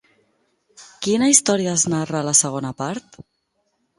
Quina 1.07 1.27
història 1.33 1.75
es 1.81 1.85
narra 1.95 2.21
a 2.21 2.27
la 2.29 2.35
segona 2.39 2.71
part? 2.83 3.21